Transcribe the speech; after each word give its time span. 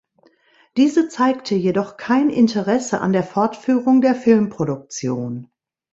Diese 0.77 1.09
zeigte 1.09 1.53
jedoch 1.53 1.95
kein 1.95 2.31
Interesse 2.31 3.01
an 3.01 3.13
der 3.13 3.21
Fortführung 3.21 4.01
der 4.01 4.15
Filmproduktion. 4.15 5.51